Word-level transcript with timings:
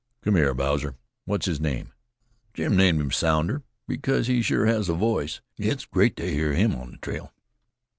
Come 0.23 0.33
here, 0.35 0.55
Bowser 0.55 0.95
what's 1.25 1.45
his 1.45 1.59
name?" 1.61 1.93
"Jim 2.55 2.75
named 2.75 2.99
him 2.99 3.11
Sounder, 3.11 3.61
because 3.87 4.25
he 4.25 4.41
sure 4.41 4.65
has 4.65 4.89
a 4.89 4.95
voice. 4.95 5.41
It's 5.59 5.85
great 5.85 6.15
to 6.15 6.27
hear 6.31 6.53
him 6.53 6.73
on 6.73 6.95
a 6.95 6.97
trail. 6.97 7.31